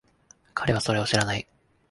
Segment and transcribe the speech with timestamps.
[0.55, 1.47] 彼はそれを知らない。